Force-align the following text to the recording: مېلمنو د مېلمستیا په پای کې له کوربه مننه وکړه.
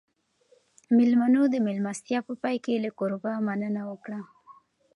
مېلمنو 0.95 1.41
د 1.49 1.55
مېلمستیا 1.65 2.19
په 2.27 2.33
پای 2.41 2.57
کې 2.65 2.81
له 2.85 2.89
کوربه 2.97 3.31
مننه 3.47 3.81
وکړه. 3.91 4.19